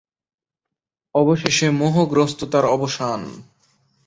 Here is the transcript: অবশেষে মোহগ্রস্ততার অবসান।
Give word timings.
অবশেষে 1.15 1.67
মোহগ্রস্ততার 1.79 2.65
অবসান। 2.67 3.21